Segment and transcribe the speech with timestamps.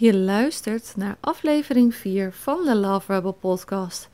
[0.00, 4.08] Je luistert naar aflevering 4 van de Love Rebel podcast.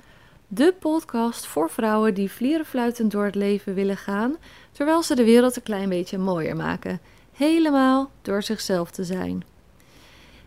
[0.48, 4.36] De podcast voor vrouwen die vlierenfluitend door het leven willen gaan,
[4.72, 7.00] terwijl ze de wereld een klein beetje mooier maken.
[7.32, 9.44] Helemaal door zichzelf te zijn.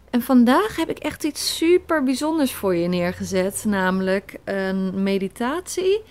[0.10, 6.02] En vandaag heb ik echt iets super bijzonders voor je neergezet, namelijk een meditatie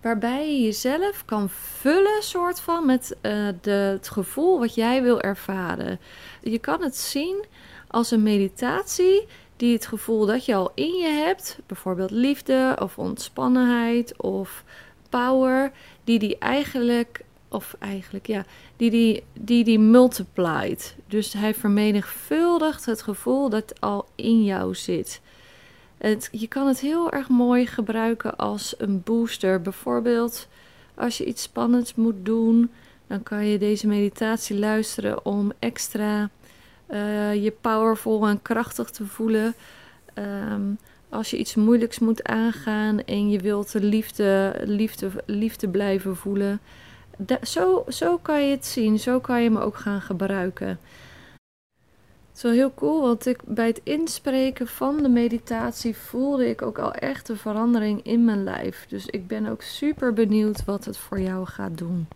[0.00, 3.16] waarbij je jezelf kan vullen, soort van, met
[3.60, 6.00] de, het gevoel wat jij wil ervaren.
[6.40, 7.44] Je kan het zien
[7.94, 9.26] als een meditatie
[9.56, 14.64] die het gevoel dat je al in je hebt, bijvoorbeeld liefde of ontspannenheid of
[15.08, 15.72] power,
[16.04, 18.44] die die eigenlijk, of eigenlijk ja,
[18.76, 20.96] die die, die, die multiplied.
[21.06, 25.20] Dus hij vermenigvuldigt het gevoel dat al in jou zit.
[25.98, 29.62] Het, je kan het heel erg mooi gebruiken als een booster.
[29.62, 30.48] Bijvoorbeeld
[30.94, 32.70] als je iets spannends moet doen,
[33.06, 36.30] dan kan je deze meditatie luisteren om extra
[36.94, 39.54] uh, je powerful en krachtig te voelen.
[40.14, 46.16] Um, als je iets moeilijks moet aangaan en je wilt de liefde, liefde, liefde blijven
[46.16, 46.60] voelen.
[47.42, 50.68] zo, zo kan je het zien, zo kan je hem ook gaan gebruiken.
[52.28, 56.62] Het is wel heel cool, want ik, bij het inspreken van de meditatie voelde ik
[56.62, 58.86] ook al echt een verandering in mijn lijf.
[58.88, 62.08] Dus ik ben ook super benieuwd wat het voor jou gaat doen.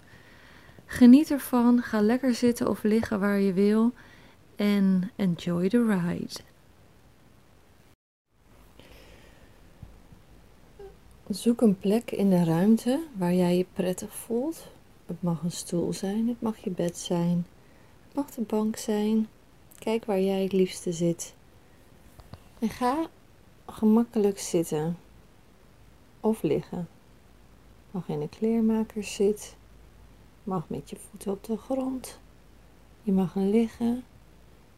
[0.87, 3.93] Geniet ervan, ga lekker zitten of liggen waar je wil
[4.59, 6.41] en enjoy the ride.
[11.29, 14.67] Zoek een plek in de ruimte waar jij je prettig voelt.
[15.07, 17.47] Het mag een stoel zijn, het mag je bed zijn,
[18.07, 19.29] het mag de bank zijn.
[19.79, 21.35] Kijk waar jij het liefste zit.
[22.59, 23.07] En ga
[23.67, 24.97] gemakkelijk zitten
[26.21, 26.89] of liggen.
[27.91, 29.57] Mag in een kleermaker zit.
[30.45, 32.19] Mag met je voeten op de grond.
[33.03, 34.05] Je mag liggen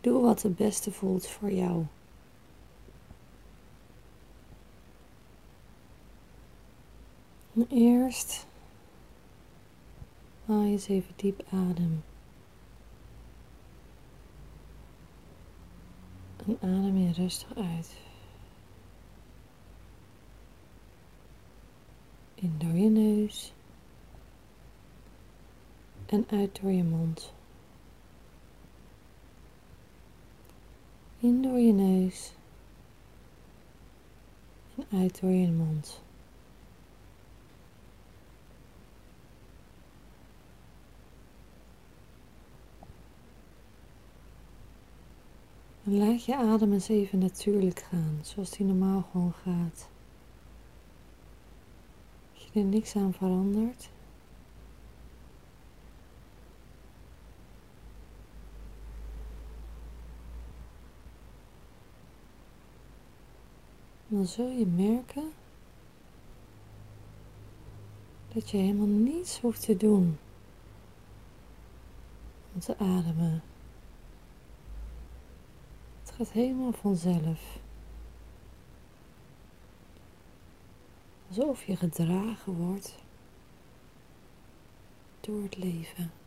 [0.01, 1.85] Doe wat het beste voelt voor jou.
[7.71, 8.47] eerst
[10.45, 12.03] haal je eens even diep adem.
[16.47, 17.97] En adem je rustig uit.
[22.35, 23.53] In door je neus
[26.07, 27.33] en uit door je mond.
[31.23, 32.33] In door je neus
[34.77, 36.03] en uit door je mond.
[45.85, 49.89] En laat je adem eens even natuurlijk gaan, zoals die normaal gewoon gaat.
[52.35, 53.91] Als je er niks aan verandert.
[64.11, 65.33] Dan zul je merken
[68.29, 70.19] dat je helemaal niets hoeft te doen
[72.55, 73.43] om te ademen.
[76.01, 77.59] Het gaat helemaal vanzelf.
[81.29, 82.95] Alsof je gedragen wordt
[85.21, 86.20] door het leven.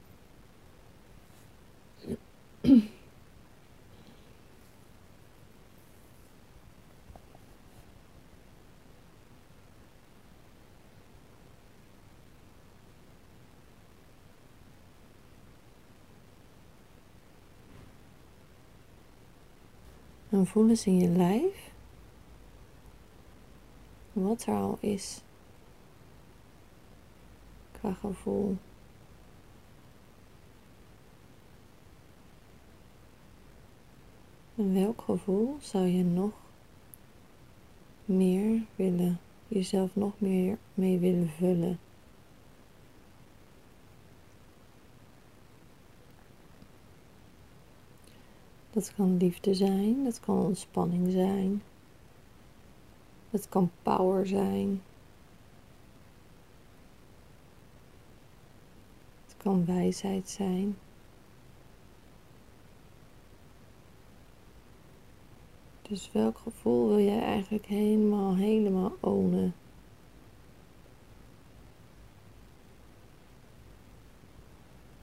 [20.34, 21.72] En voel eens in je lijf
[24.14, 25.22] wat er al is
[27.72, 28.58] qua gevoel.
[34.56, 36.34] En welk gevoel zou je nog
[38.06, 41.80] meer willen, jezelf nog meer mee willen vullen?
[48.74, 51.62] Dat kan liefde zijn, dat kan ontspanning zijn,
[53.30, 54.82] dat kan power zijn.
[59.26, 60.78] Het kan wijsheid zijn.
[65.82, 69.54] Dus welk gevoel wil jij eigenlijk helemaal, helemaal ownen?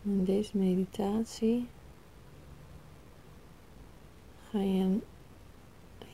[0.03, 1.67] In deze meditatie
[4.51, 5.03] ga je een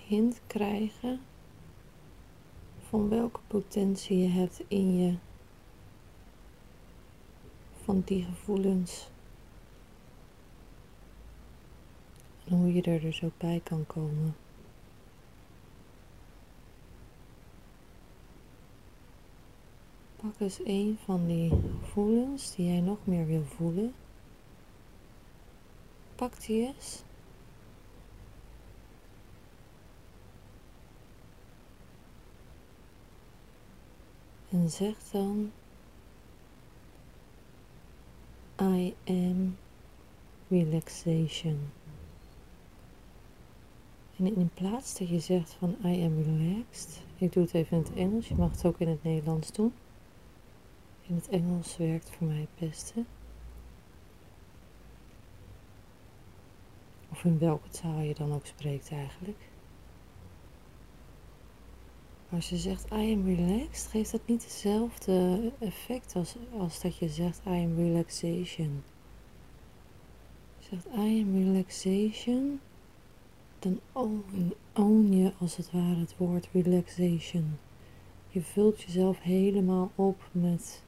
[0.06, 1.20] hint krijgen
[2.88, 5.16] van welke potentie je hebt in je,
[7.84, 9.08] van die gevoelens.
[12.44, 14.36] En hoe je er dus ook bij kan komen.
[20.16, 23.94] Pak eens een van die gevoelens die jij nog meer wil voelen.
[26.14, 27.04] Pak die eens.
[34.56, 35.52] En zeg dan:
[38.60, 39.56] I am
[40.48, 41.58] relaxation.
[44.16, 47.82] En in plaats dat je zegt van I am relaxed, ik doe het even in
[47.82, 49.72] het Engels, je mag het ook in het Nederlands doen.
[51.02, 53.04] In het Engels werkt voor mij het beste.
[57.10, 59.48] Of in welke taal je dan ook spreekt eigenlijk.
[62.30, 67.08] Als je zegt I am relaxed, geeft dat niet hetzelfde effect als, als dat je
[67.08, 68.82] zegt I am relaxation.
[70.58, 72.60] Je zegt I am relaxation,
[73.58, 77.58] dan own, own je als het ware het woord relaxation.
[78.28, 80.82] Je vult jezelf helemaal op met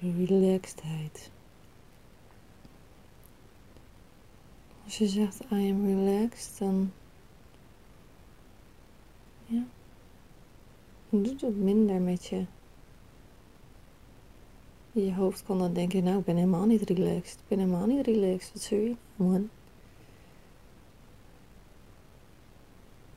[0.00, 1.30] relaxedheid.
[4.84, 6.92] Als je zegt I am relaxed, dan
[9.46, 9.64] ja,
[11.08, 12.44] doet het minder met je.
[14.92, 17.38] Je hoofd kan dan denken, nou ik ben helemaal niet relaxed.
[17.38, 18.52] Ik ben helemaal niet relaxed.
[18.52, 19.48] Wat zul je man?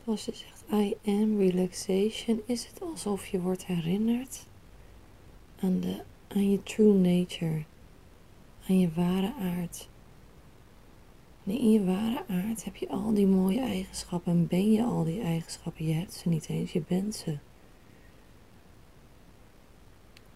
[0.03, 4.45] Als je zegt I am relaxation, is het alsof je wordt herinnerd
[5.59, 7.63] aan, de, aan je true nature,
[8.67, 9.89] aan je ware aard.
[11.43, 15.03] En in je ware aard heb je al die mooie eigenschappen en ben je al
[15.03, 15.85] die eigenschappen.
[15.85, 17.37] Je hebt ze niet eens, je bent ze.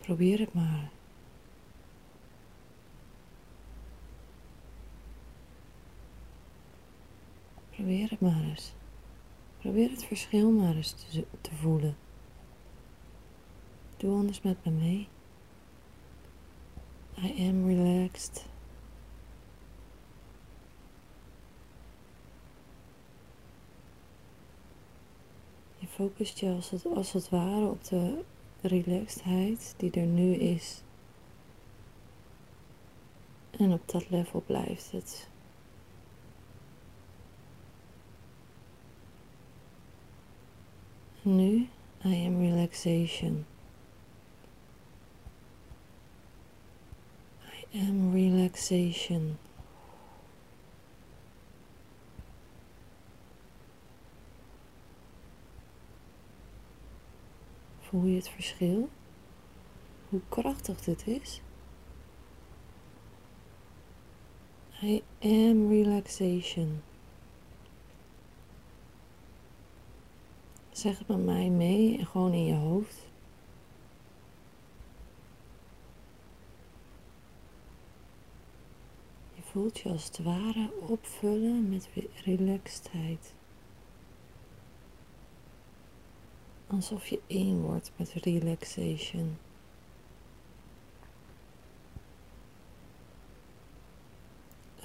[0.04, 0.90] Probeer het maar.
[7.70, 8.74] Probeer het maar eens.
[9.58, 10.94] Probeer het verschil maar eens
[11.42, 11.98] te, voelen.
[13.98, 15.08] Doe anders met me mee.
[17.18, 18.46] I am relaxed.
[25.78, 28.24] Je focust je als het, als het ware op de
[28.68, 30.84] relaxedheid die er nu is.
[33.52, 35.28] En op dat level blijft het.
[41.22, 41.70] Nu,
[42.06, 43.46] I am relaxation.
[47.74, 49.38] I am relaxation.
[57.94, 58.90] Voel je het verschil?
[60.10, 61.42] Hoe krachtig dit is?
[64.82, 66.82] I am relaxation.
[70.72, 73.08] Zeg het met mij mee en gewoon in je hoofd.
[79.36, 81.90] Je voelt je als het ware opvullen met
[82.24, 83.34] relaxedheid.
[86.74, 89.38] Alsof je één wordt met relaxation.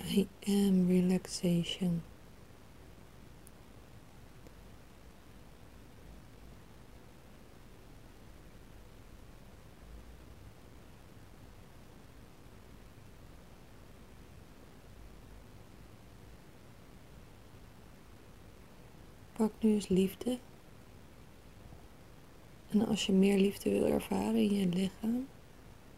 [0.04, 2.02] I am relaxation.
[19.32, 20.38] Pak nu eens liefde
[22.68, 25.26] en als je meer liefde wil ervaren in je lichaam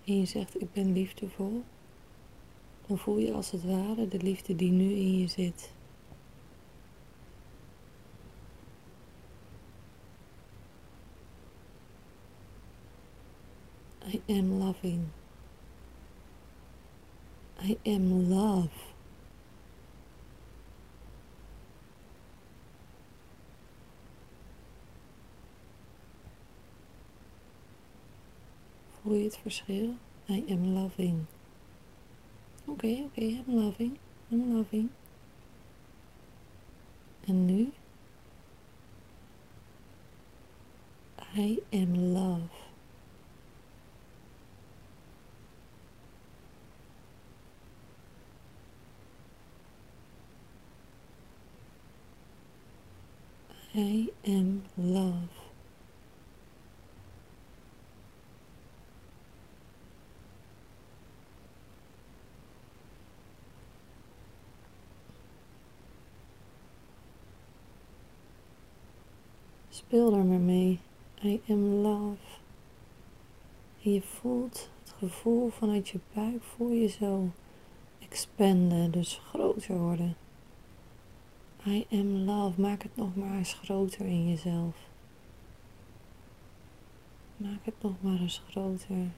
[0.04, 1.62] en je zegt ik ben liefdevol,
[2.86, 5.72] dan voel je als het ware de liefde die nu in je zit.
[14.12, 15.08] I am loving.
[17.62, 18.89] I am love.
[29.11, 29.95] Voel je het verschil?
[30.29, 31.25] I am loving.
[32.64, 33.99] Oké, okay, oké, okay, I'm loving.
[34.29, 34.90] I'm loving.
[37.26, 37.73] En nu?
[41.37, 42.49] I am love.
[53.75, 55.39] I am love.
[69.90, 70.80] Speel er maar mee.
[71.23, 72.38] I am love.
[73.82, 77.30] En je voelt het gevoel vanuit je buik, voel je zo
[77.99, 80.16] expanden, dus groter worden.
[81.66, 82.61] I am love.
[82.61, 84.76] Maak het nog maar eens groter in jezelf.
[87.37, 89.11] Maak het nog maar eens groter.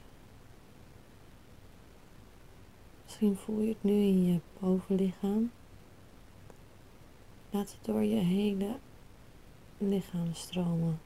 [3.04, 5.50] Misschien voel je het nu in je bovenlichaam.
[7.50, 8.76] Laat het door je hele
[9.88, 11.00] lichaam stromen.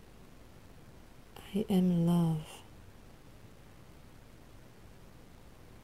[1.55, 2.65] I am love.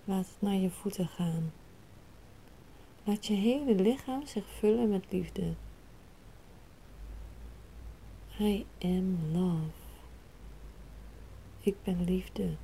[0.05, 1.53] Laat het naar je voeten gaan.
[3.05, 5.55] Laat je hele lichaam zich vullen met liefde.
[8.39, 9.71] I am love.
[11.61, 12.57] Ik ben liefde.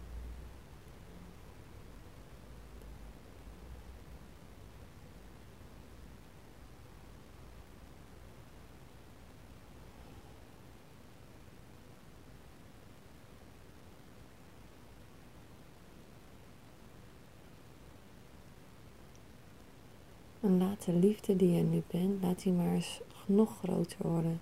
[20.40, 24.40] En laat de liefde die je nu bent, laat die maar eens nog groter worden.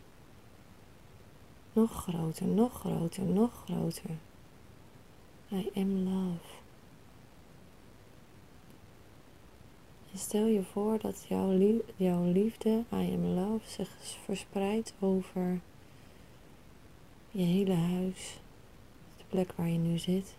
[1.72, 4.10] Nog groter, nog groter, nog groter.
[5.52, 6.48] I am love.
[10.12, 13.90] En stel je voor dat jouw, jouw liefde, I am love, zich
[14.24, 15.60] verspreidt over
[17.30, 18.38] je hele huis,
[19.16, 20.36] de plek waar je nu zit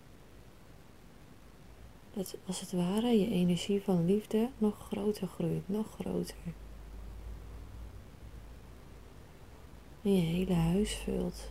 [2.18, 6.36] als het ware je energie van liefde nog groter groeit, nog groter.
[10.02, 11.50] En je hele huis vult.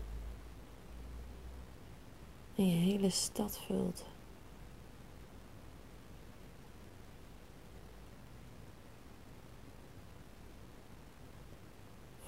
[2.56, 4.06] En je hele stad vult.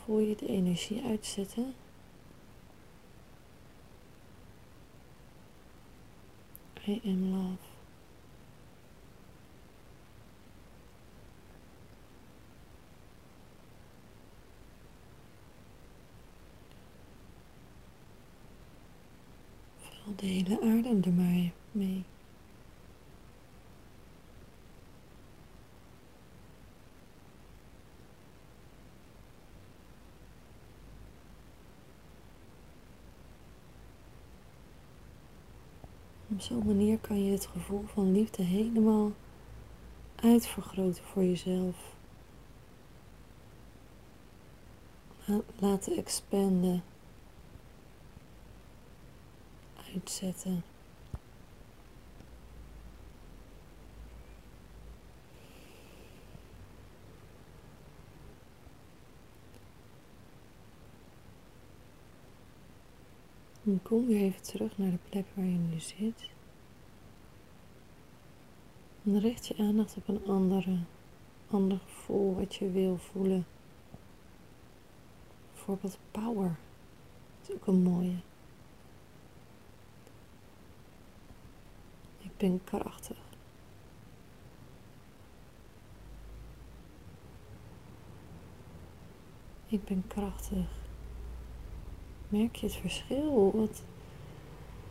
[0.04, 1.74] Voel je de energie uitzetten?
[6.88, 7.79] I am love.
[20.16, 22.04] De hele aarde er maar mee.
[36.28, 39.12] Op zo'n manier kan je het gevoel van liefde helemaal
[40.16, 41.96] uitvergroten voor jezelf.
[45.60, 46.84] Laten expanden.
[49.94, 50.64] Uitzetten.
[63.70, 66.30] En kom weer even terug naar de plek waar je nu zit.
[69.04, 70.78] En richt je aandacht op een andere,
[71.48, 73.46] ander gevoel wat je wil voelen.
[75.54, 76.58] Bijvoorbeeld power.
[77.40, 78.16] Dat is ook een mooie.
[82.40, 83.18] Ben krachtig.
[89.68, 90.68] Ik ben krachtig.
[92.30, 93.52] Merk je het verschil?
[93.56, 93.84] Wat,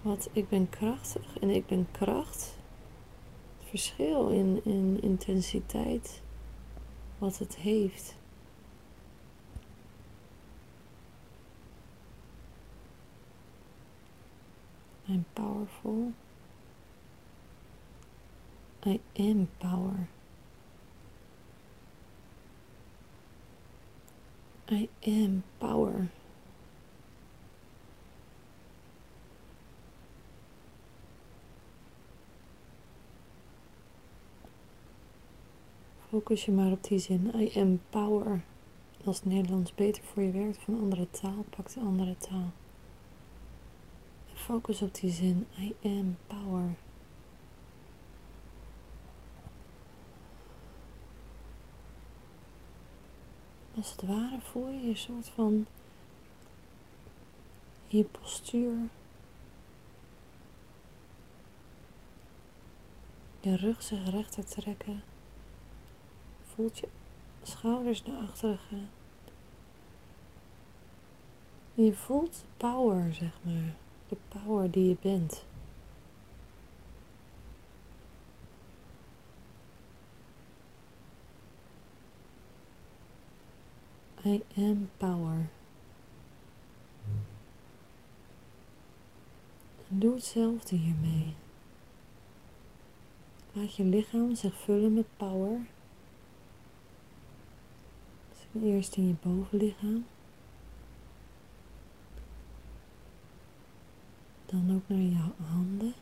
[0.03, 2.57] wat ik ben krachtig en ik ben kracht.
[3.59, 6.23] Het verschil in, in intensiteit.
[7.19, 8.17] Wat het heeft.
[15.09, 16.13] I'm powerful.
[18.87, 20.09] I am power.
[24.71, 26.11] I am power.
[36.09, 37.31] Focus je maar op die zin.
[37.35, 38.43] I am power.
[39.05, 42.51] Als het Nederlands beter voor je werkt van een andere taal, pak de andere taal.
[44.35, 45.47] Focus op die zin.
[45.59, 46.77] I am power.
[53.79, 55.67] Als het ware voel je een soort van
[57.87, 58.77] je postuur.
[63.41, 65.03] Je rug zich rechter trekken.
[66.55, 66.89] Voelt je
[67.43, 68.89] schouders naar achteren gaan.
[71.75, 73.75] je voelt power, zeg maar.
[74.09, 75.45] De power die je bent.
[84.29, 85.49] I am power.
[89.89, 91.35] Doe hetzelfde hiermee.
[93.53, 95.67] Laat je lichaam zich vullen met power.
[98.63, 100.07] Eerst in je bovenlichaam.
[104.47, 105.95] Dan ook naar je handen.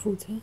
[0.00, 0.42] Voeten.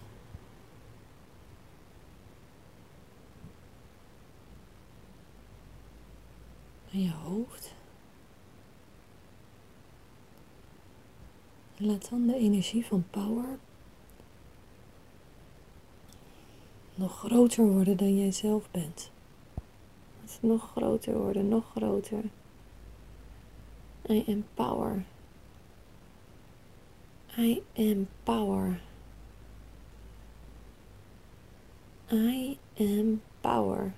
[6.90, 7.74] Je hoofd.
[11.78, 13.60] Laat dan de energie van power
[16.96, 19.12] nog groter worden dan jij zelf bent.
[20.42, 22.24] Nog groter worden, nog groter.
[24.10, 25.06] I am power.
[27.38, 28.87] I am power.
[32.10, 33.94] I am power.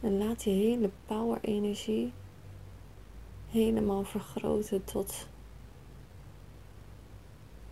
[0.00, 2.12] En laat die hele power energie
[3.48, 5.28] helemaal vergroten tot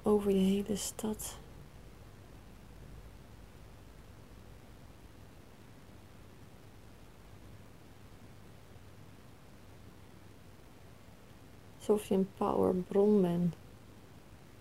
[0.03, 1.39] over je hele stad.
[11.89, 13.55] Alsof je een powerbron bent.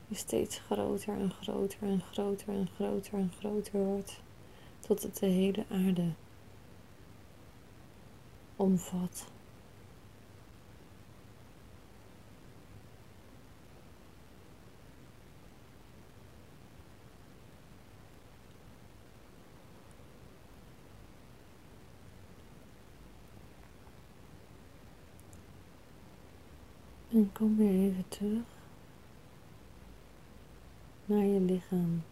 [0.07, 4.21] Die steeds groter en groter en groter en groter en groter wordt.
[4.79, 6.11] Tot het de hele aarde
[8.55, 9.27] omvat.
[27.17, 28.45] En kom weer even terug
[31.05, 32.03] naar je lichaam.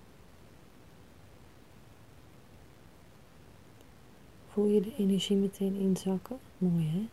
[4.49, 6.39] Voel je de energie meteen inzakken?
[6.57, 7.07] Mooi hè?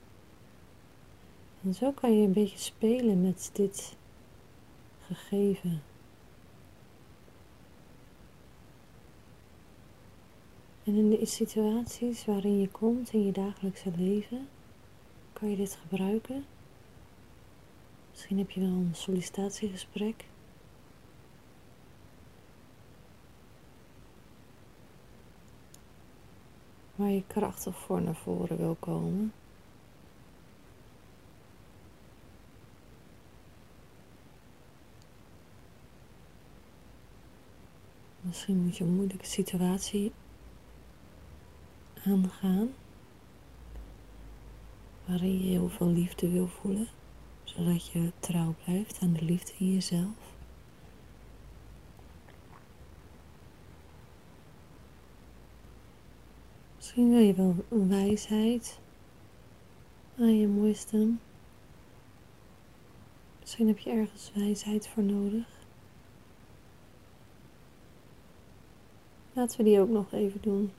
[1.64, 3.96] En zo kan je een beetje spelen met dit
[5.07, 5.83] gegeven.
[10.85, 14.48] En in de situaties waarin je komt in je dagelijkse leven,
[15.33, 16.44] kan je dit gebruiken.
[18.12, 20.25] Misschien heb je wel een sollicitatiegesprek.
[26.94, 29.33] Waar je krachtig voor naar voren wil komen.
[38.20, 40.12] Misschien moet je een moeilijke situatie
[42.05, 42.75] aangaan.
[45.05, 46.88] Waarin je heel veel liefde wil voelen.
[47.57, 50.33] Zodat je trouw blijft aan de liefde in jezelf.
[56.77, 58.79] Misschien wil je wel wijsheid
[60.19, 61.21] aan je wisdom.
[63.41, 65.47] Misschien heb je ergens wijsheid voor nodig.
[69.33, 70.73] Laten we die ook nog even doen.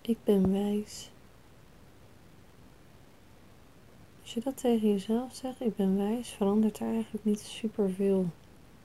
[0.00, 1.10] Ik ben wijs.
[4.28, 8.26] Als je dat tegen jezelf zegt, ik ben wijs, verandert er eigenlijk niet superveel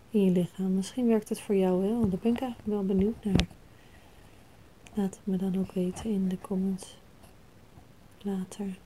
[0.10, 0.74] in je lichaam.
[0.74, 3.48] Misschien werkt het voor jou wel, daar ben ik eigenlijk wel benieuwd naar.
[4.94, 6.98] Laat het me dan ook weten in de comments
[8.22, 8.78] later.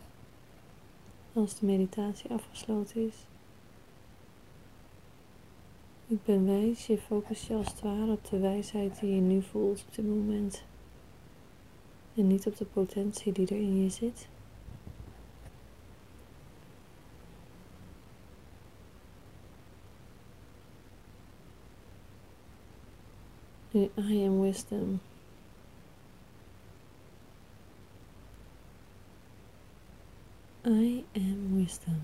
[1.34, 3.16] Als de meditatie afgesloten is.
[6.08, 9.42] Ik ben wijs, je focust je als het ware op de wijsheid die je nu
[9.42, 10.64] voelt op dit moment.
[12.16, 14.28] En niet op de potentie die er in je zit.
[23.76, 25.02] I am wisdom.
[30.66, 32.02] I am wisdom.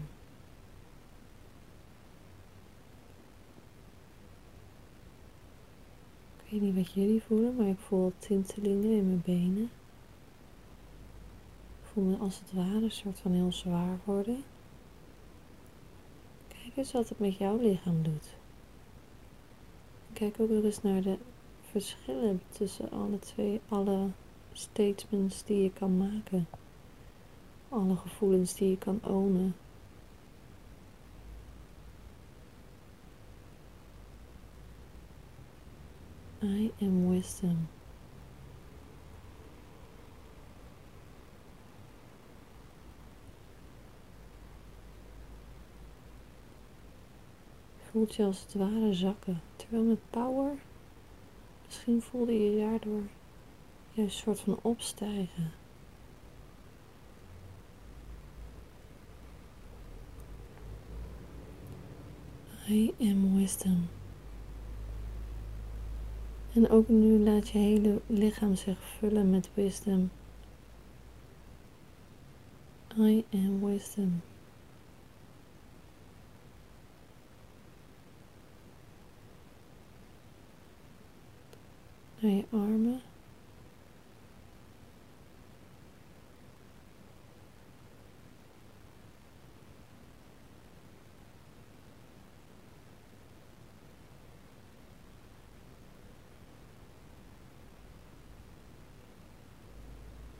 [6.43, 9.69] Ik weet niet wat jullie voelen, maar ik voel tintelingen in mijn benen.
[11.81, 14.43] Ik voel me als het ware een soort van heel zwaar worden.
[16.47, 18.35] Kijk eens wat het met jouw lichaam doet.
[20.13, 21.17] Kijk ook nog eens naar de
[21.73, 24.09] verschillen tussen alle twee, alle
[24.51, 26.47] statements die je kan maken.
[27.69, 29.55] Alle gevoelens die je kan ownen.
[36.41, 37.67] I am wisdom.
[47.91, 50.57] Voelt je als het ware zakken, terwijl met power
[51.73, 53.01] misschien voelde je daardoor
[53.91, 55.51] juist een soort van opstijgen.
[62.67, 63.87] I am wisdom.
[66.53, 70.11] En ook nu laat je hele lichaam zich vullen met wisdom.
[72.97, 74.21] I am wisdom.
[82.23, 83.01] Naar je armen.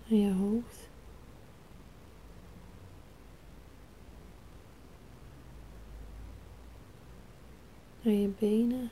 [0.07, 0.89] Naar je hoofd.
[8.01, 8.89] Naar je benen.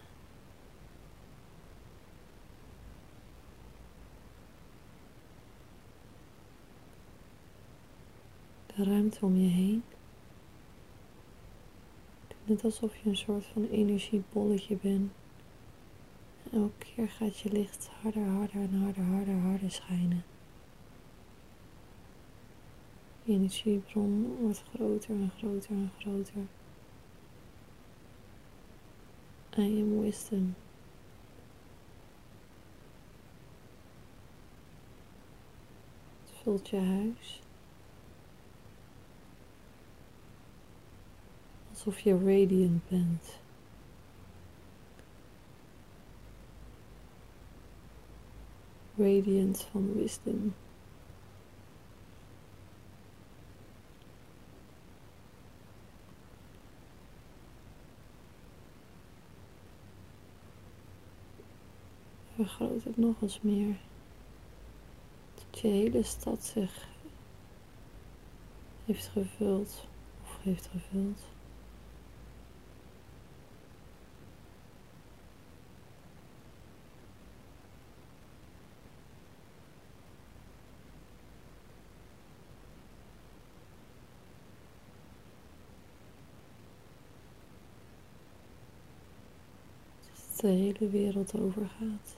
[8.84, 9.84] Ruimte om je heen.
[12.44, 15.12] Net alsof je een soort van energiebolletje bent.
[16.44, 20.24] En elke keer gaat je licht harder, harder en harder, harder, harder schijnen.
[23.24, 26.44] Je energiebron wordt groter en groter en groter.
[29.58, 30.56] I am wisdom.
[36.24, 37.42] Het vult je huis.
[41.86, 43.40] Alsof je radiant bent.
[48.98, 50.54] Radiant van wisdom.
[62.36, 63.76] Vergroot het nog eens meer.
[65.34, 66.88] Tot je hele stad zich
[68.86, 69.88] heeft gevuld
[70.24, 71.22] of heeft gevuld.
[90.42, 92.16] De hele wereld overgaat.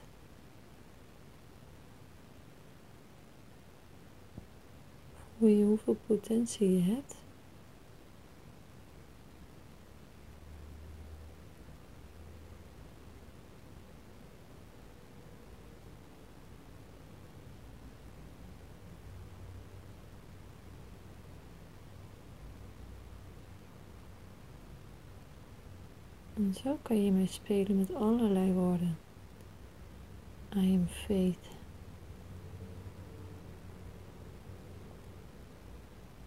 [5.37, 7.15] Voel je hoeveel potentie je hebt?
[26.53, 28.97] En zo kan je mee spelen met allerlei woorden.
[30.55, 31.47] I am faith.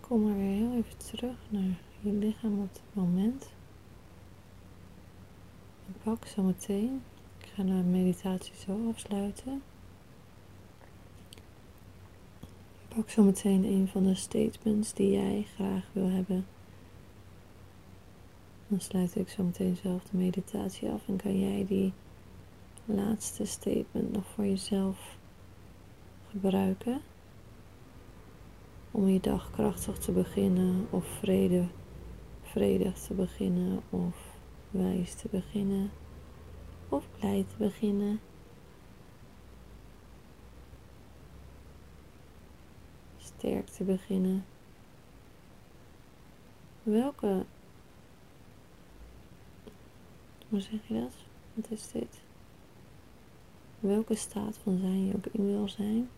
[0.01, 3.53] Kom maar weer heel even terug naar je lichaam op dit moment.
[5.87, 7.03] En pak zo meteen.
[7.39, 9.63] Ik ga de meditatie zo afsluiten.
[12.89, 16.47] Pak zo meteen een van de statements die jij graag wil hebben
[18.69, 21.93] dan sluit ik zo meteen zelf de meditatie af en kan jij die
[22.85, 25.17] laatste statement nog voor jezelf
[26.31, 27.01] gebruiken.
[28.91, 31.67] Om je dag krachtig te beginnen of vrede,
[32.43, 34.17] vredig te beginnen of
[34.71, 35.91] wijs te beginnen
[36.89, 38.21] of blij te beginnen.
[43.17, 44.45] Sterk te beginnen.
[46.83, 47.45] Welke
[50.49, 51.13] hoe zeg je dat?
[51.55, 52.21] Wat is dit?
[53.81, 56.09] Welke staat van zijn je ook in wil zijn,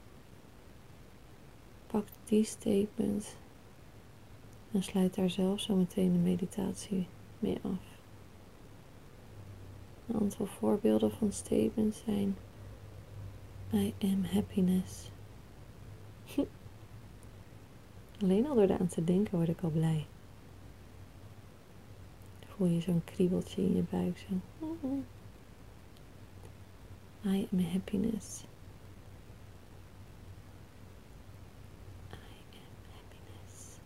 [1.87, 3.37] pak die statement
[4.73, 7.07] en sluit daar zelf zo meteen de meditatie
[7.39, 7.97] mee af.
[10.07, 12.37] Een aantal voorbeelden van statements zijn
[13.73, 15.11] I am happiness.
[18.23, 20.07] Alleen al door eraan te denken word ik al blij
[22.59, 24.19] voel je zo'n kriebeltje in je buik.
[24.19, 24.35] Zo.
[24.59, 25.05] Mm, mm.
[27.25, 28.45] I am happiness.
[32.13, 32.17] I
[32.55, 33.79] am happiness.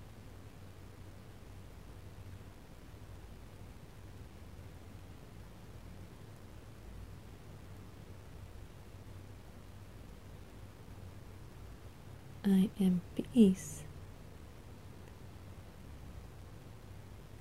[12.45, 13.83] I am peace.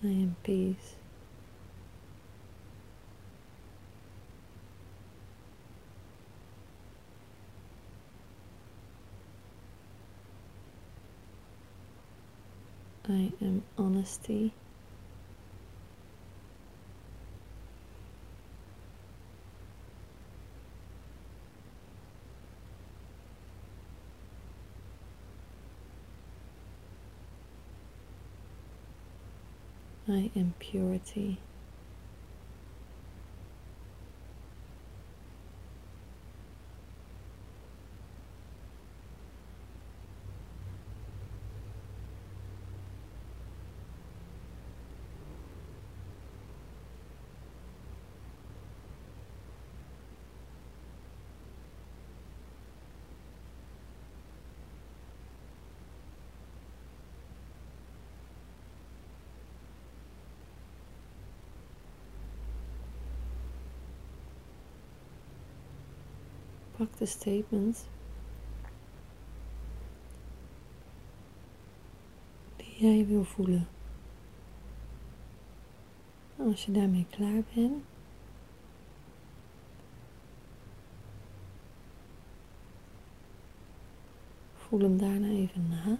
[0.03, 1.00] I am peace.
[13.11, 14.53] I am honesty.
[30.07, 31.39] I am purity.
[67.01, 67.87] De statement
[72.55, 73.67] die jij wil voelen.
[76.37, 77.83] Als je daarmee klaar bent,
[84.55, 85.97] voel hem daarna even na.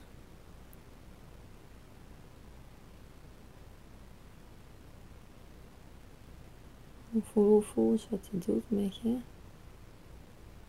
[7.21, 9.19] Voel, voel eens wat het doet met je.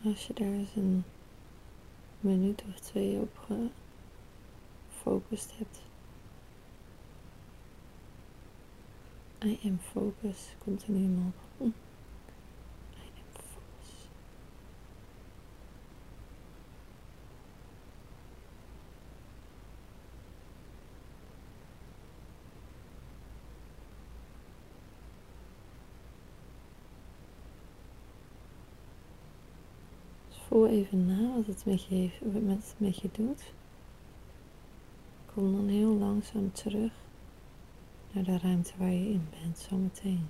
[0.05, 1.03] Als je daar eens een
[2.19, 3.37] minuut of twee op
[4.89, 5.81] gefocust hebt.
[9.45, 11.33] I am focus, komt nu op.
[11.57, 11.63] Hm.
[11.63, 11.71] I
[13.15, 14.07] am focus.
[30.29, 32.75] Dus voel even na wat het met je, met
[33.11, 33.53] doet.
[35.33, 36.91] Kom dan heel langzaam terug
[38.11, 40.27] naar de ruimte waar je in bent, zometeen.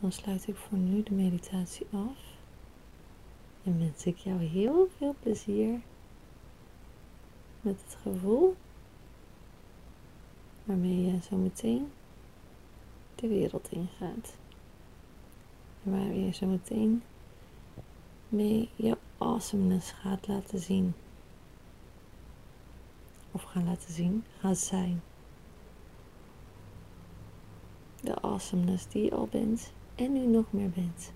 [0.00, 2.36] Dan sluit ik voor nu de meditatie af
[3.64, 5.80] en wens ik jou heel veel plezier
[7.60, 8.56] met het gevoel
[10.64, 11.92] waarmee je zometeen
[13.14, 14.36] de wereld ingaat.
[15.84, 17.02] En waar je zometeen
[18.32, 20.94] mee je awesomeness gaat laten zien
[23.32, 25.02] of gaan laten zien, gaan zijn.
[28.00, 31.12] De awesomeness die je al bent en nu nog meer bent.